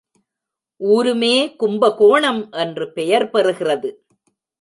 ஊருமே 0.81 1.55
கும்பகோணம் 1.55 2.51
என்று 2.51 2.91
பெயர் 2.91 3.29
பெறுகிறது. 3.29 3.91